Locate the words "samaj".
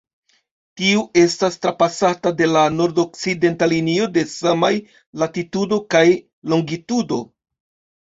4.35-4.75